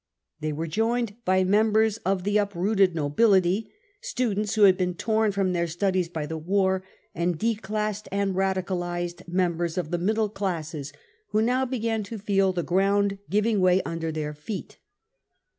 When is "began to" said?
11.65-12.17